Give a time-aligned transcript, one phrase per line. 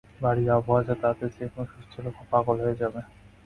[0.21, 2.99] বাড়ির আবহাওয়া যা, তাতে যে-কোনো সুস্থ লোকও পাগল হয়ে যাবে।